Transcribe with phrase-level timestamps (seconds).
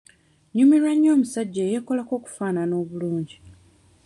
[0.49, 3.37] Nnyumirwa nnyo omusajja eyeekolako okufaanana obulungi.